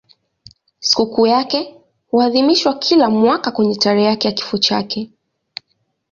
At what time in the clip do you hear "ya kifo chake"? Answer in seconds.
4.07-5.09